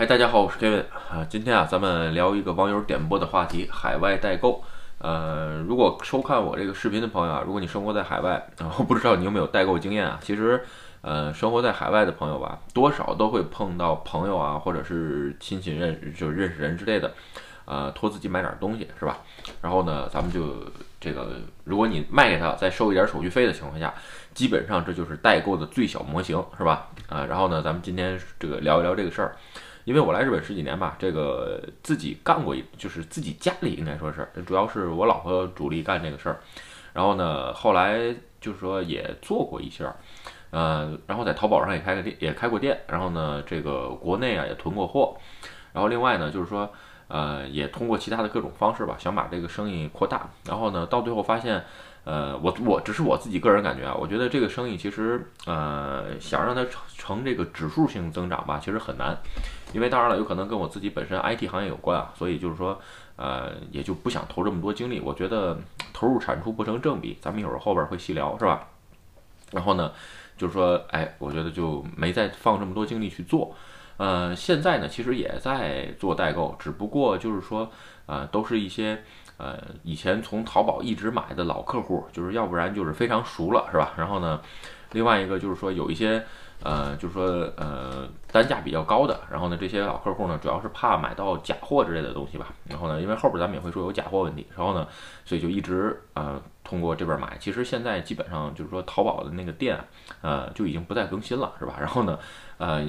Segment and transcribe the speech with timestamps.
[0.00, 1.26] 嗨，大家好，我是 Kevin 啊。
[1.28, 4.64] 今天啊，咱们聊一个网友点播的话题——海外代购。
[4.96, 10.18] 呃，如果收看我这个视频的朋友啊，如果你生活在海外，然后不知道你有没有代购经验啊？
[10.22, 10.64] 其实，
[11.02, 17.12] 呃，生活在海外的朋友吧，多少都会碰到朋友啊，或者是亲戚认就认识人之类的，
[17.66, 19.18] 呃，托自己买点东西是吧？
[19.60, 20.64] 然后呢，咱们就
[20.98, 21.32] 这个，
[21.64, 23.92] 如果你卖给他，再收一点手续费的情况下，
[24.32, 26.88] 基本上这就是代购的最小模型是吧？
[27.10, 29.36] 啊，然后呢，咱们今天这个聊一聊这个事儿。
[29.90, 36.38] 因为我来日本十几年吧，这个自己干过一，就是自己家里应该说是，主要是我老婆主力干这个事儿。
[36.92, 37.98] 然后呢，后来
[38.40, 39.92] 就是说也做过一下，
[40.50, 42.80] 呃，然后在淘宝上也开个店，也开过店。
[42.86, 45.16] 然后呢，这个国内啊也囤过货。
[45.72, 46.72] 然后另外呢，就是说，
[47.08, 50.30] 呃，也通过其他的各种方式吧，想把这个生意扩大。
[50.46, 51.64] 然后呢，到最后发现。
[52.04, 59.14] 呃，我我只是我自己个人感觉啊，我觉得这个生意其实，呃，想让它成成这个指数性增长吧，其实很难，
[59.74, 62.80] 因为当然了，有可能跟我自己本身 IT 行业有关啊，所以就是说，
[63.16, 64.98] 呃，也就不想投这么多精力。
[64.98, 65.58] 我觉得
[65.92, 68.66] 投入产出不成正比，咱们一会儿后边会细聊，是吧？
[69.52, 69.92] 然后呢，
[70.38, 73.54] 就是说，哎，我觉得就没再放这么多精力去做。
[73.98, 77.70] 呃，现在呢，其实也在做代购，只不过就是说，
[78.06, 79.04] 呃，都是一些。
[79.40, 83.94] 呃，以前从淘宝一直买的老客户，就是要不然就是非常熟了，是吧？
[83.96, 84.38] 然后呢，
[84.92, 86.22] 另外一个就是说有一些，
[86.62, 87.24] 呃，就是说
[87.56, 92.46] 呃单价比较高的，然后呢这些老客户呢，主要是怕买到假货之类的东西吧。
[92.68, 94.86] 然后呢，因为后边咱们也会说有假货问题，然后呢，
[95.24, 97.36] 所以就一直呃通过这边买。
[97.38, 99.78] 其实现在基本上就是说淘宝的那个店，
[100.20, 101.74] 呃就已经不再更新了，是吧？
[101.80, 102.18] 然后呢。
[102.60, 102.84] 呃，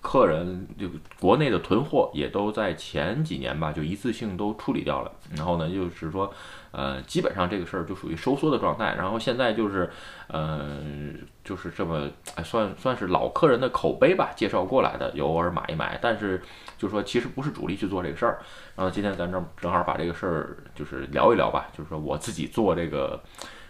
[0.00, 0.88] 客人就
[1.20, 5.12] 国内的囤货也都在前几年吧，就一次性都处理掉了。
[5.36, 6.28] 然后呢，就是说，
[6.72, 8.92] 呃，基本上这个事儿就属于收缩的状态。
[8.98, 9.88] 然后现在就是，
[10.26, 10.80] 呃，
[11.44, 12.10] 就是这么
[12.42, 15.98] 算算是老客人的口碑吧，介绍过来的，偶尔买一买。
[16.02, 16.42] 但是
[16.76, 18.38] 就是说其实不是主力去做这个事儿。
[18.76, 23.18] 然后今天咱这正好把这个事儿就是聊一聊吧，就是说我自己做这个。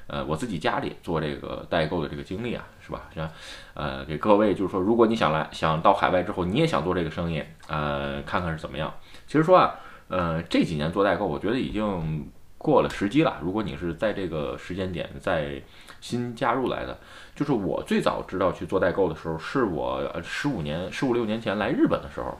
[0.08, 3.08] 呃，我自己家里做这个代购的这个经历啊，是吧？
[3.14, 3.30] 像，
[3.72, 8.92] 呃，给各位就是说，如果你想来，想到海外之后，你也想做这个生意，呃，看看是怎么样。
[9.27, 9.74] 其实说啊，
[10.08, 12.28] 呃，这几年做代购，我觉得已经
[12.62, 13.39] 过了时机了。
[13.42, 15.61] 如果你是在这个时间点在
[16.00, 16.96] 新加入来的，
[17.34, 22.39] 就是我最早知道去做代购的时候，是我十五年、十五六年前来日本的时候，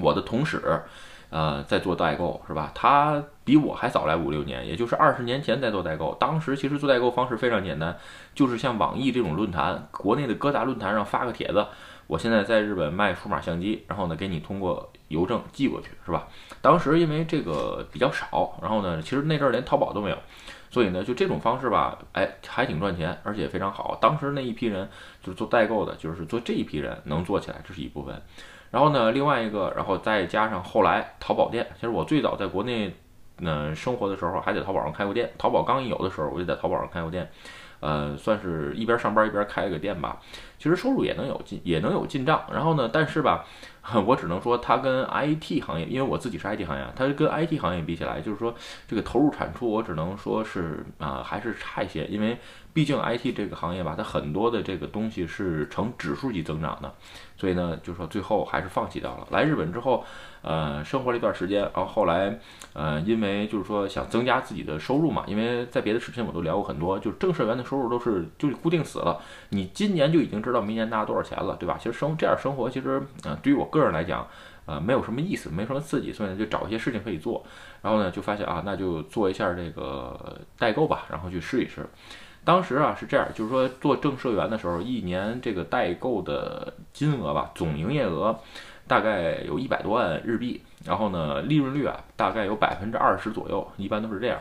[0.00, 0.62] 我的同事。
[1.30, 2.70] 呃，在做代购是吧？
[2.76, 6.14] 他比我还早来五六年，也就是二十年前在做代购。
[6.20, 7.96] 当时其实做代购方式非常简单，
[8.36, 11.66] 就是像网易这种论坛，国内的各大论坛上发个帖子，
[12.06, 16.28] 我现在在日本卖数码相机，然后呢给你通过邮政寄过去，是吧？
[16.60, 20.18] 当时因为这个比较少，然后呢，其实那阵儿连淘宝都没有，
[20.70, 23.96] 所以呢，就这种方式吧，哎，还挺赚钱，而且非常好。
[24.00, 24.88] 当时那一批人
[25.22, 28.20] 就是做代购的，就是做这一批人能做起来，这是一部分。
[28.70, 32.92] 然后呢，另外一个，然后再加上后来淘宝店，其实我最早在国内，
[33.38, 35.30] 嗯，生活的时候还在淘宝上开过店。
[35.38, 37.30] 淘宝刚一有的时候，我就在淘宝上开过店，
[37.84, 40.18] 呃，算是一边上班一边开了个店吧。
[40.58, 42.42] 其实收入也能有进，也能有进账。
[42.50, 43.44] 然后呢，但是吧，
[44.06, 48.54] 我只能说它跟 IT 行业，因为我自己是 IT 行业，它跟 IT 行业比起来，就是说
[48.88, 52.38] 这个投入产出，我只能说是啊，还是差一些，因为。
[52.74, 56.92] 毕竟 IT 这个行业吧，它很多的这个东西是呈指数级增长的，
[57.36, 59.26] 所以呢，就说最后还是放弃掉了。
[59.30, 60.04] 来日本之后，
[60.42, 62.36] 呃，生活了一段时间，然后后来，
[62.72, 69.20] 呃，因为就是说想增加自己的收入嘛，因为在别的视频我都聊过很多，就是正社员的收入都是就固定死了，
[69.50, 71.78] 你今年就已经知道明年拿多少钱了，对吧？
[71.78, 74.26] 其实生这样生活，其实呃，对于我个人来讲，
[74.66, 77.46] 呃，没有什么意思，没什么刺激，所以呢，就找一些事情可以做，
[77.82, 81.88] 然后呢，就发现啊，那就做一下这个代购吧，然后去试一试。
[82.44, 88.38] 当时啊是这样，就是说做正社员的时候，一年这个代购的金额吧，总营业额
[88.86, 94.38] 大概有一百多万日币，然后呢，利润率啊大概有百分之二十左右，一般都是这样。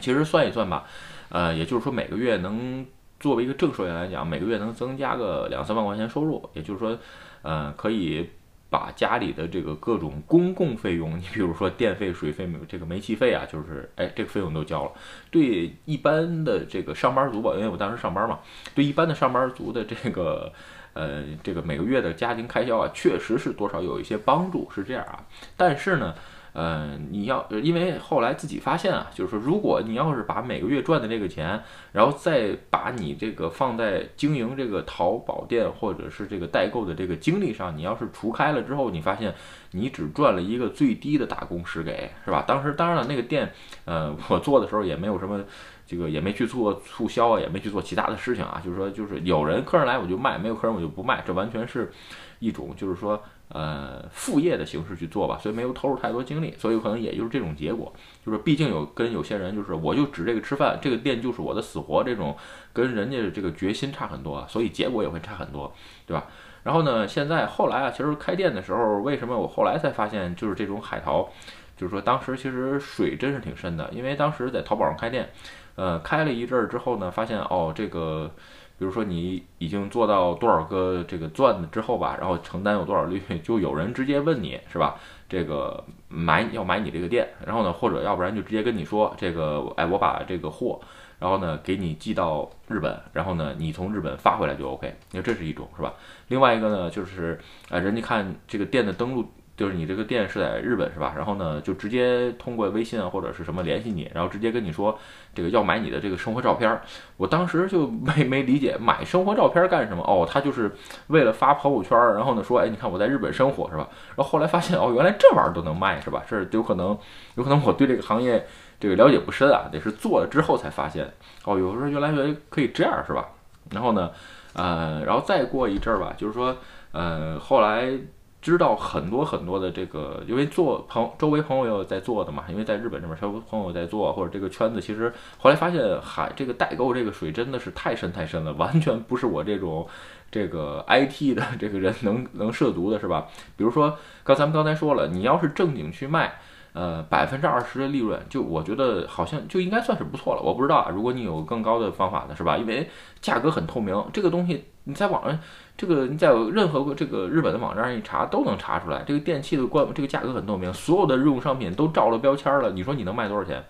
[0.00, 0.84] 其实算一算吧，
[1.30, 2.86] 呃，也就是说每个月能
[3.18, 6.98] 作为一个正社员来讲，每个月能增加个两三万块钱收入，也就是说，
[7.42, 8.28] 呃，可以。
[8.72, 14.92] 把家里的这个各种公共费用，你比如说电费、水费、这个煤气费啊，就是哎，这个费用都交了。
[15.30, 18.38] 对一般的这个上班族吧，因为我当时上班嘛，
[18.74, 20.50] 对一般的上班族的这个
[20.94, 25.22] 呃这个每个月的家庭开销啊，确实是多少有一些帮助，是这样啊。
[25.56, 26.14] 但是呢。
[26.54, 31.62] 嗯，你要因为后来自己发现啊，就是说，如果你要是把每个月赚的这个钱，
[31.92, 39.34] 然后再把你这个放在经营这个淘宝店或者是这个代购的这个精力上，你要是除开了之后，你发现
[39.70, 42.44] 你只赚了一个最低的打工时给，是吧？
[42.46, 43.50] 当时当然了，那个店，
[43.86, 45.42] 呃，我做的时候也没有什么
[45.92, 51.92] 这个也没去做促销啊，也没去做其他的事情啊，就是说就是有人客人来我就卖，没有客人我就不卖，这完全是
[52.38, 53.22] 一种就是说。
[53.54, 57.92] 呃，副业的形式去做吧，所以没有投入太多精力，所以可能也就是这种结果，
[58.24, 62.34] 就是毕竟有跟有些人就是我就指这个吃饭，这个店就是我的死活，这种
[62.72, 65.70] 跟人家这个决心差很多，所以结果也会差很多，
[66.06, 66.28] 对吧？
[66.62, 71.28] 然后呢，现在后来啊，其实开店的时候，为什么我后来才发现就是这种海淘，
[71.76, 75.28] 就是说当时其实水真是挺深的，因为当时在淘宝上开店，
[75.74, 78.30] 呃，开了一阵儿之后呢，发现哦这个。
[78.78, 84.96] 比如说你已经做到多少个这个钻之后吧，然后承担有多少率，就有人直接问你是吧？
[85.28, 90.80] 这个买要买你这个店，然后呢，或者要不然就直接跟你说这个，哎，我把这个货，
[91.20, 95.94] 然后呢给你寄到日本，然后呢你从日本发回来就 OK，那这是一种是吧？
[96.26, 97.38] 另外一个呢就是，
[97.70, 99.24] 呃，人家看这个店的登录。
[99.54, 101.12] 就是你这个店是在日本是吧？
[101.14, 104.98] 然后呢，就直接通过微信啊或者是什么联系你，然后直接跟你说
[105.34, 106.80] 这个要买你的这个生活照片。
[107.18, 110.02] 我当时就没没理解买生活照片干什么？
[110.04, 110.72] 哦，他就是
[111.08, 113.86] 为了发朋友圈，然后呢说，哎，你看我在日本生活是吧？
[114.16, 116.24] 然后后来发现哦，原来这玩意儿都能卖是吧？
[116.26, 116.98] 这有可能，
[117.34, 118.46] 有可能我对这个行业
[118.80, 121.06] 这个了解不深啊，得是做了之后才发现
[121.44, 123.28] 哦，有时候原来原来可以这样是吧？
[123.70, 124.10] 然后呢，
[124.54, 126.56] 呃，然后再过一阵儿吧，就是说，
[126.92, 127.92] 呃，后来。
[128.42, 139.86] 知道很多很多的这个，因为做朋周围朋友有在做的嘛，因为在日本这边，周围朋友在做，或者这个圈子，其实后来发现，海这个代购这个水真的是太深太深了，完全不是我这种
[140.30, 143.28] 这个 IT 的这个人能能涉足的，是吧？
[143.56, 146.34] 比如说，刚咱们刚才说了，你要是正经去卖。
[146.74, 150.40] 呃，百分之二十的利润，就我觉得好像就应该算是不错了。
[150.40, 152.56] 我不知道啊，如果你有更高的方法的，是吧？
[152.56, 152.88] 因为
[153.20, 155.38] 价格很透明，这个东西你在网上，
[155.76, 159.02] 这个你在任何这个日本的网站上一查都能查出来。
[159.06, 162.70] 这个电器的关，这个价格很透明，所有的日用商品都照了标签了。
[162.72, 163.64] 你说你能卖多少钱，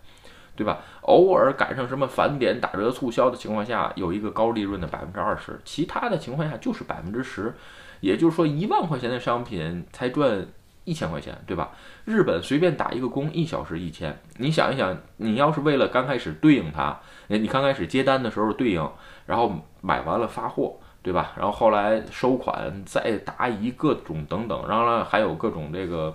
[0.57, 0.79] 对吧？
[1.03, 7.55] 偶尔赶上什么返点、打折促销的情况下，有一个高利润的百分之二十，其他的情况下就是百分之十。
[8.01, 10.47] 也就是说，一万块钱的商品才赚。
[10.85, 11.71] 一千块钱，对吧？
[12.05, 14.19] 日本随便打一个工，一小时一千。
[14.39, 16.99] 你想一想，你要是为了刚开始对应它，
[17.29, 18.91] 你刚开始接单的时候对应，
[19.27, 21.33] 然后买完了发货，对吧？
[21.37, 26.15] 然后后来收款再答疑各种等等，然后呢还有各种这个，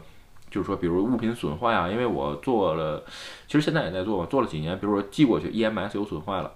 [0.50, 3.04] 就是说比如物品损坏啊，因为我做了，
[3.48, 6.52] 其实现在也在做嘛，做了几年，比如说寄过去 EMS 有损坏了，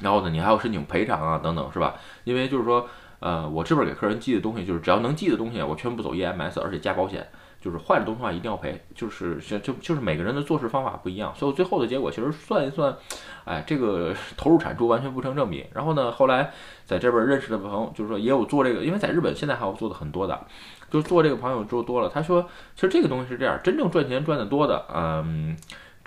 [0.00, 1.94] 然后呢你还要申请赔偿啊等等，是吧？
[2.24, 2.88] 因为就是说。
[3.18, 7.26] 呃，我这边给客人寄的东西，就是只要能寄的东西，我全部走 EMS，而且加保险，
[7.60, 12.96] 就是坏的东西的话一定要赔，就是就就是每个人的做事方法不一样，所以最后的结果其实算一算，
[13.44, 15.66] 哎，这个投入产出完全不成正比。
[15.72, 16.52] 然后呢，后来
[16.84, 20.38] 在这边认识的朋友，就是说也有做这个，因为在日本现在还有做的很多的，
[20.90, 25.56] 就做这个朋友做多了，他说其实这个东西是这样，真正赚钱赚的多的，嗯。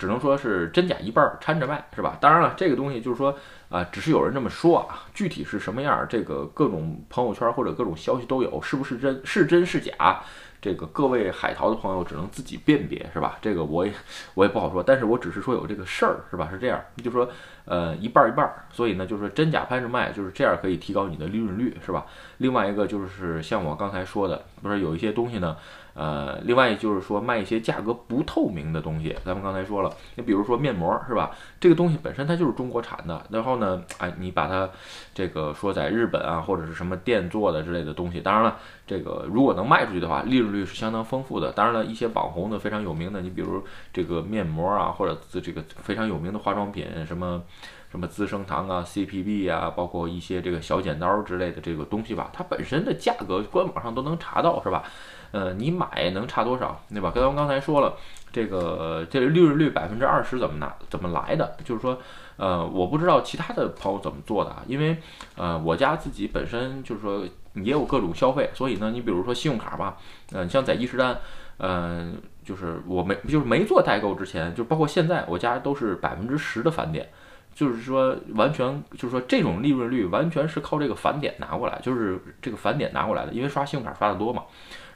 [0.00, 2.16] 只能说是真假一半掺着卖，是吧？
[2.18, 3.36] 当然了，这个东西就是说，
[3.68, 10.22] 啊，只是有人这么说啊，具体是什么样，这个各种朋友圈或者各种消息都有，是不是真是真是假？
[10.60, 13.38] 这个各位海淘的朋友只能自己辨别，是吧？
[13.40, 13.92] 这个我也
[14.34, 16.48] 我也不好说，但是我只是说有这个事儿，是吧？
[16.50, 17.28] 是这样，就说
[17.64, 22.06] 呃一半一半，所以呢，就是真假拍着卖，就是这样可以提高你的利润率，是吧？
[22.38, 25.56] 另外一个就是像我刚才说的，不是有一些东西呢。
[25.92, 31.32] 呃，另外就是说卖一些价格不透明的东西，咱们刚才说了，你比如说面膜是吧？
[31.58, 34.70] 这个东西本身它就是中国产的，然后呢，哎，你把它
[35.12, 38.56] 这个说在日本啊或者是什么店做的之类的东西，当然了，
[38.86, 41.50] 这个如果能卖出去的话，利润率是相当丰富的。
[41.52, 47.42] 当然了，一些网红的非常有名的，你比如这个面膜啊，或者这个非常有名的化妆品，什么
[47.90, 54.84] 什么资生堂啊、CPB 啊，包括一些这个小剪刀之类的这个东西吧，它本身的价格官网上都能查到，是吧？
[55.32, 57.10] 呃，你买能差多少，对吧？
[57.14, 57.94] 刚刚刚才说了，
[58.32, 61.56] 这个这利润率百分之二十怎么拿怎么来的？
[61.64, 61.98] 就是说，
[62.36, 64.96] 呃，我不知道其他的朋友怎么做的啊，因为
[65.36, 69.96] 呃，我家自己本身就是说也有各种消费，所以呢，你比如说信用卡吧，
[70.32, 71.16] 嗯，像在伊势丹，
[71.58, 77.08] 嗯，就是我没就是没做代购之前，就包括现在，我家都是百分之十的返点。
[77.54, 84.44] 就是说，完全就是说，这种利润率完全是靠这个返点拿过来，就是这个返点拿过来的，因为刷信用卡刷的多嘛。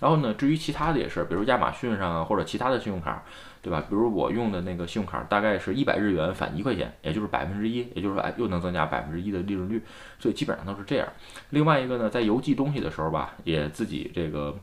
[0.00, 3.22] 然后呢，至于其他的也是，比如亚马逊上啊，或者其他的信用卡，
[3.62, 3.80] 对吧？
[3.88, 9.82] 比如我用的那个信用卡，大概是一百日元返一块钱，也就是百分之一，也就是说，哎，又能增加百分之一的利润率，
[10.18, 11.08] 所以基本上都是这样。
[11.50, 14.58] 另外一个呢，在邮寄东西的时候吧，也自己这个。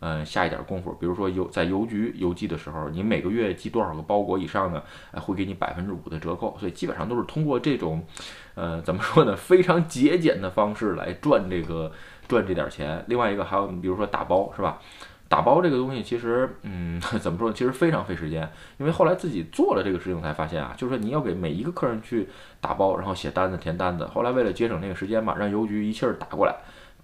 [0.00, 4.82] 嗯，下一点功夫，比如说邮在邮局邮寄的时候，你每个月寄多少个包裹以上呢？
[5.12, 8.04] 哎，会给你百分之五的折扣，所以基本上都是通过这种，
[8.54, 11.90] 呃，怎么说呢，非常节俭的方式来赚这个
[12.28, 13.02] 赚这点钱。
[13.08, 14.78] 另外一个还有，比如说打包是吧？
[15.28, 17.52] 打包这个东西其实，嗯， 怎么说？
[17.52, 18.48] 其实非常费时间，
[18.78, 22.28] 因为后来自己做了这个事情才发现啊，就是说你要给每一个客人去
[22.60, 24.06] 打包，然后写单子、填单子。
[24.06, 26.54] 后来为了节省那个时间嘛，让邮局一气儿打过来，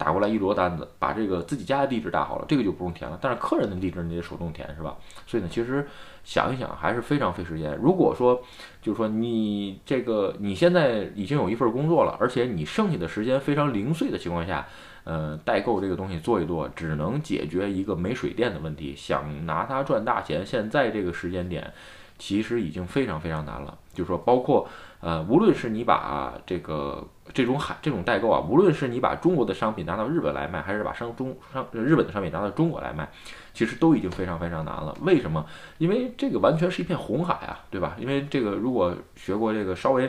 [0.03, 3.17] 打过来一摞单子，把这个自己家的地址打好了，这个就不用填了。
[3.21, 4.97] 但是客人的地址你得手动填，是吧？
[5.27, 5.87] 所以呢，其实
[6.25, 7.79] 想一想还是非常费时间。
[7.81, 8.43] 如果说
[8.81, 14.67] 就是说你这个你现在已经有一份工作了，而且你剩下的时间非常零碎的情况下。
[15.05, 18.95] 呃，代购这个东西做一做，只能解决一个没水电的问题。
[18.95, 21.73] 想拿它赚大钱，现在这个时间点，
[22.19, 23.77] 其实已经非常非常难了。
[23.93, 24.69] 就是说，包括
[25.03, 33.11] 呃，无论是你把这个这种海这种代购啊，无论是你把中国的商品拿到日本来卖，还是把商中商日本的商品拿到中国来卖，
[33.53, 34.97] 其实都已经非常非常难了。
[35.03, 35.45] 为什么？
[35.79, 37.97] 因为这个完全是一片红海啊，对吧？
[37.99, 40.09] 因为这个如果学过这个稍微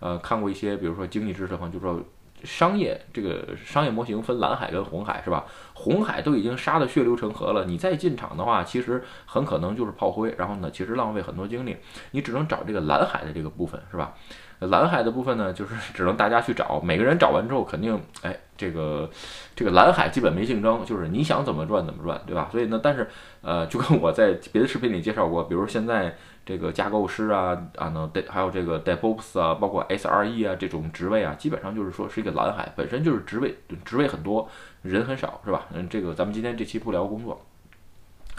[0.00, 2.02] 呃看过一些，比如说经济知识的话，就说。
[2.44, 5.44] 商业这个商业模型分蓝海跟红海是吧？
[5.74, 11.76] 红海都已经杀得血流成河了，你再进场的话，其实很可能就是炮灰，然后呢，其实浪费很多精力。
[12.10, 14.14] 你只能找这个蓝海的这个部分是吧？
[14.60, 19.08] 蓝海的部分呢，就是 只能大家去找，每个人找完之后，肯定哎，这个
[19.54, 22.48] 这个蓝海基本没竞争，就是你想怎么赚怎么赚，对吧？
[22.52, 23.08] 所以呢，但是
[23.42, 26.14] 呃，就跟我在别的视频里介绍过，比如现在。
[26.42, 34.48] 这个架构师啊啊，呢，还有这个 DevOps 啊，包括 SRE 啊这种职位啊，基本上就是说是一个蓝海，本身就是职位职位很多，
[34.82, 35.66] 人很少，是吧？
[35.72, 37.40] 嗯，这个咱们今天这期不聊工作，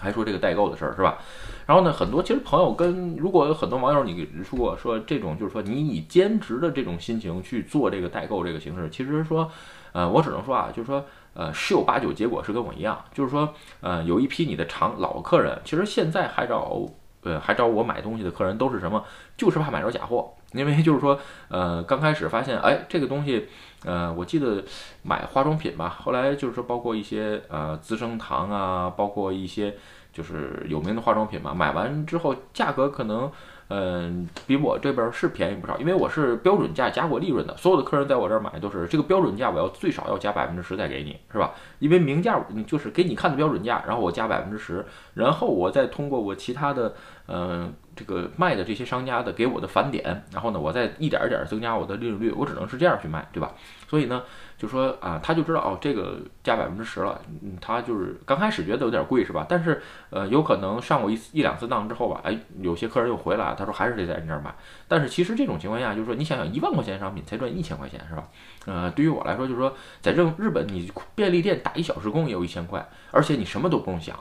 [0.01, 1.19] 还说这个代购的事儿，是吧？
[1.67, 9.49] 然后呢，很多其实朋友跟如果有很多网友你说说这种就是说你以兼职的这种心情去做这个代购这个形式，其实说，
[9.91, 16.89] 呃，我只能说啊，就是说，呃，十有八九结果是跟我一样，就是说，呃，有一批你的长老客人，其实现在还找。
[17.23, 19.05] 呃，还找我买东西的客人都是什么？
[19.37, 23.47] 就是怕买着假货，因为就是说，呃，刚开始发现，哎，这个东西，
[23.85, 24.63] 呃，我记得
[25.03, 29.75] 买化妆品吧，后来就是说，包括一些呃资生堂啊，包括一些
[30.13, 33.31] 就是有名的化妆品嘛，买完之后价格可能。
[33.73, 37.55] 嗯，比我这边是便宜不少，因为我是标准价加过利润的。
[37.55, 41.51] 所有的客人在我这儿买都是这个标准价，我要最少要加百分之十再给你，是吧？
[41.81, 44.85] 因为明价就是给你看的标准价，然后我加百分之十，
[45.15, 46.93] 然后我再通过我其他的，
[47.27, 53.51] 嗯，这个卖的这些商家的给我的返点，然后呢，我再一点一点增加我的利润率，我只能是这样去卖，对吧？
[53.89, 54.23] 所以呢。
[54.61, 59.43] 就说啊，他就知道哦，这个加百分之十了，嗯，他就是刚开始觉得有点贵是吧？
[59.49, 64.53] 但是呃，有可能上过一次一两次当之后吧，哎，有些客人又回来，他说还是得在你这儿买。
[64.87, 68.27] 但是其实这种情况下，就是说你想想，一万块钱商品才赚一千块钱是吧？
[68.67, 74.17] 呃，对于我来说，就是说在这日本，你便利店打打一小时工也有一千块，而且你什么都不用想，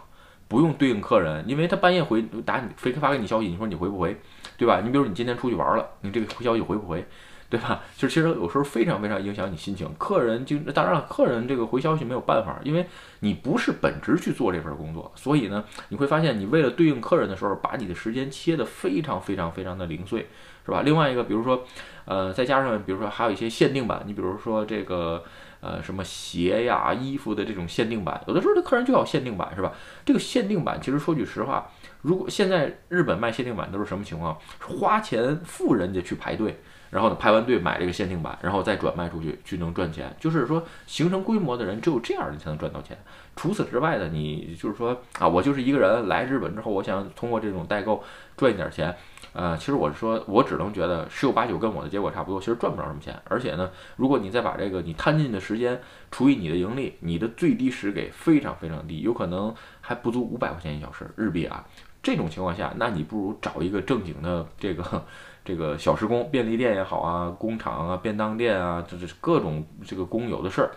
[0.47, 4.17] 不用对应客人，因为他半夜回打你飞发给你消息，你说你回不回，
[4.57, 4.81] 对吧？
[4.85, 7.05] 你比如你今天出去玩了，你这个消息回不回？
[7.49, 7.81] 对吧？
[7.97, 9.93] 就 其实有时候非常非常影响你心情。
[9.99, 12.87] 客人经当然了，客人这个回消息没有办法，因为
[13.19, 20.29] 你不是本职去做这份工作，所以呢，你会发现你为了对应客人的时候，把你的时间切得非常非常非常的零碎，
[20.65, 20.83] 是吧？
[20.85, 21.65] 另外一个，比如说，
[22.05, 25.25] 呃，再加上比如说还有一些限定版，你比如说这个
[25.61, 29.73] 呃什么鞋呀、衣服的这种限定版，有的时候这客人就要限定版，是吧？
[30.05, 31.71] 这个限定版其实说句实话，
[32.03, 34.39] 如果现在日本卖限定版都是什么情况？
[34.61, 36.61] 花钱富人家去排队。
[36.91, 40.15] 然后呢，排完队买这个限定版，然后再转卖出去，去能赚钱。
[40.19, 42.99] 就是说，形成规模的人，只有这样你才能赚到钱。
[43.37, 48.03] 除此之外的，你就是说啊，我就是一个人来日本之后，我想通过这种代购
[48.37, 48.95] 赚一点钱。
[49.33, 53.17] 呃，其实我是说，我只能觉得十有八九跟我的结果差不多，其实赚不着什么钱。
[53.29, 55.81] 而且呢，如果你再把这个你摊进的时间
[56.11, 61.65] 除以你的盈利，你的最低时给非常非常低，有可能还不足五百块钱一小时日币啊。
[62.03, 65.05] 这种情况下，那你不如找一个正经的这个。
[65.45, 70.71] 这个小时工，便利店也好啊，工厂啊，便当店啊，这是各种这个工有的事儿，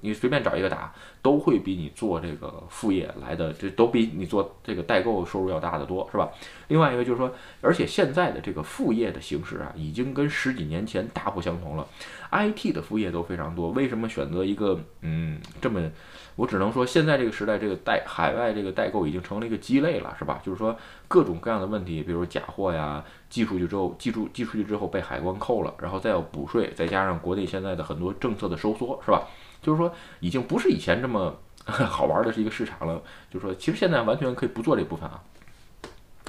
[0.00, 6.28] 你随便找一个打，都会比你做这个副业来的，这都比你做这个代购收入要大得多，是吧？
[6.68, 11.86] 另外一个就是说，而且现在的这个副业的形式啊，已经跟十几年前大不相同了。
[12.30, 15.90] IT 的副业都非常多，为什么选择一个嗯这么？
[16.36, 20.40] 我只能说，现在这个时代，这个代海外这个代购已经成了一个鸡肋了，是吧？
[20.44, 20.76] 就是说
[21.08, 29.22] 各种各样的问题，比如假货呀，寄出去之后，寄出寄出去之后被海关扣了，然后再要补税，再加上国内现在的很多政策的收缩，是吧？
[29.62, 33.00] 就是说已经不是以前这么 好玩的是一个市场了。
[33.30, 35.20] 就是说，其实现在完全可以不做这部分啊。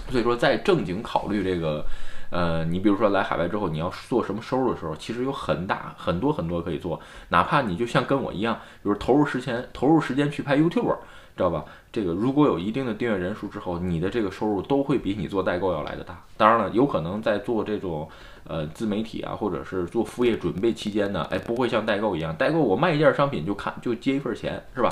[0.09, 1.85] 所以说，在正经考虑这个。
[2.31, 7.01] 呃，你比如说来海外之后，你要做什么收入的时候，其实有很大很多很多可以做。
[7.29, 8.53] 哪怕你就像跟我一样，
[8.83, 10.95] 比如投入时间投入时间去拍 YouTube，
[11.35, 11.63] 知道吧？
[11.91, 16.21] 这个如果有一定的订阅人数之后，你的这个收入都会比你做代购要来的大。
[16.37, 18.07] 当然了，有可能在做这种
[18.43, 24.89] 呃自媒体啊，或者是做副业准备期间呢，哎，不会像代购一样，代购我卖一件商品就看就接一份钱，是吧？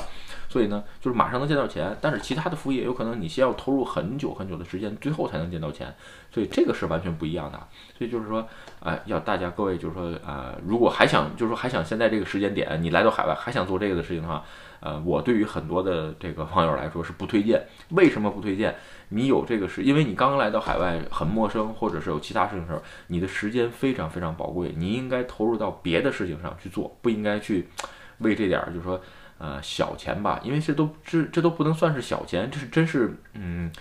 [0.50, 1.96] 所以呢，就是马上能见到钱。
[2.02, 5.94] 但是其他的副业有可能你先要投入很久很久的时间，最后才能见到钱。
[6.32, 7.60] 所以这个是完全不一样的。
[7.96, 8.48] 所以就是说，
[8.80, 14.44] 哎，要大家各位就是说，呃，如果还想就是说还想现在这个时间点你来到海外还想做这个的事情的话。
[14.80, 17.62] 呃，我对于很多的这个网友来说是不推荐。
[17.90, 18.76] 为什么不推荐？
[19.10, 27.68] 你有这个是因为你刚刚来到海外很陌生，或者是有其他事情的时候，你的时间非常非常宝贵，你应该投入到别的事情上去做，不应该去
[28.20, 29.00] 为这点儿就是说
[29.38, 33.72] 呃小钱吧，因为这都这这都不能算是小钱，这是真是嗯。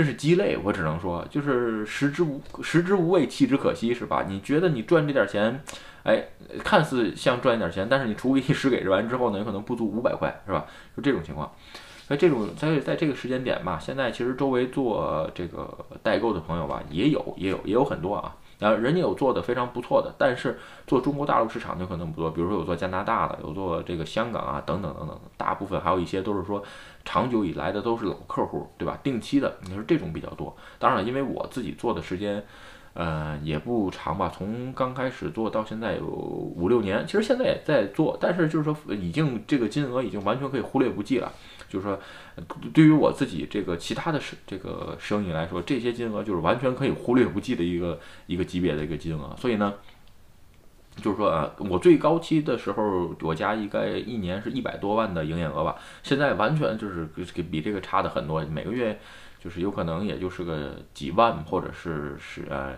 [0.00, 4.24] 真是鸡肋，我只能说，就是食之无食之无味，弃之可惜，是吧？
[4.26, 5.62] 你觉得你赚这点钱，
[6.04, 6.24] 哎，
[6.64, 10.64] 看似像赚一点钱，但是你除以十给完之后呢，有可能不足五百块，是吧？
[10.96, 11.52] 就这种情况。
[12.08, 15.68] 在这种在在这个时间点吧，现在其实周围做这个
[16.02, 18.34] 代购的朋友吧，也有也有也有很多啊。
[18.60, 22.30] 然后人家有做的非常不错的，但是做中国大陆市场就可能不多。
[22.30, 25.18] 比如说有做加拿大的，有做这个香港啊，等等等等。
[25.36, 26.62] 大部分还有一些都是说
[27.04, 28.96] 长久以来的都是老客户，对吧？
[29.02, 30.54] 定期的，你说这种比较多。
[30.78, 32.44] 当然了，因为我自己做的时间，
[32.92, 37.06] 呃，也不长吧，从刚开始做到现在有五六年。
[37.06, 41.32] 其实现在也在做，但是就是说已经这个金额已经完全可以忽略不计了。
[41.70, 41.98] 就是说，
[42.74, 49.36] 对于我自己这个其他的生这个生意来说，这些金额就是完全可以忽略不计的一个一个级别的一个金额。
[49.38, 49.74] 所以呢，
[50.96, 55.76] 就是说啊，我最高期的时候，我家应该一年是一百多万的营业额吧。
[56.02, 58.98] 现在完全就是比这个差的很多，每个月
[59.38, 62.76] 就是有可能也就是个几万，或者是是呃，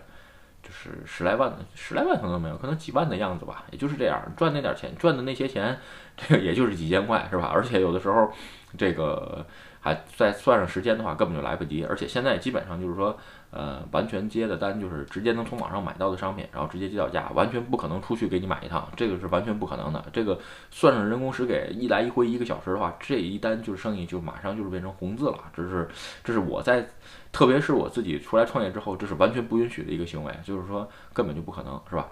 [0.63, 3.65] 就是十来万的，十来万可能没有，可能几万的样子吧。
[3.71, 5.77] 也就是这样，赚那点钱，赚的那些钱，
[6.17, 7.51] 这个也就是几千块，是吧？
[7.53, 8.33] 而且有的时候。
[8.75, 9.45] 这个
[9.81, 11.85] 还再算上时间的话，根本就来不及。
[11.85, 13.15] 而且现在基本上就是说，
[13.55, 20.03] 呃，完全接的单就是直接能从网上买到的商品，然后直接接到家，完全不可能出去给你买一趟，这个是完全不可能的。
[20.11, 20.39] 这个
[20.71, 25.37] 算上人工时给一来一回一个小时的话，这一单就是生意就马上就是变成红字了。
[25.55, 25.87] 这是
[26.23, 26.83] 这是我在，
[27.31, 32.09] 特别是我自己出来创业之后，这是完全不允许的一个行为，就是说根本就不可能，是吧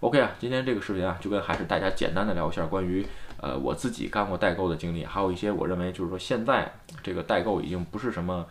[0.00, 3.06] ？OK 啊，今天这个视频啊，就跟还是大家简单的聊一下关于
[3.40, 8.44] 呃我自己干过代购的经历，还有一些我认为就是说现在这个代购已经不是什么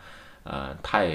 [0.44, 1.08] 呃太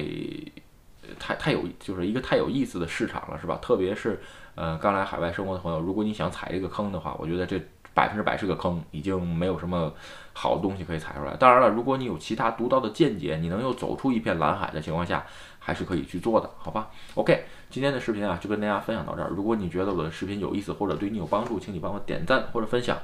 [1.20, 3.58] 太太有就是一个太有意思的市场了，是吧？
[3.62, 4.22] 特别是
[4.56, 7.62] 呃刚来海外生活的朋友，如果你想踩这个坑的话，我觉得这
[7.94, 9.94] 百分之百是个坑，已经没有什么
[10.34, 11.36] 好东西可以踩出来。
[11.38, 15.26] 当然了，如果你有其他独到的见解，你能又走出一片蓝海的情况下。
[15.58, 19.30] 还是可以去做的，好吧？OK，今天的视频啊，就跟大家分享到这儿。
[19.30, 22.96] 如果你觉得我的视频有意思或者对你有帮助，请你帮我点赞或者分享，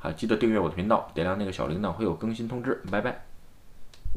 [0.00, 2.80] 啊，记得订阅我的频道，点亮那个小铃铛，会有更新通知。
[2.88, 3.33] 拜拜。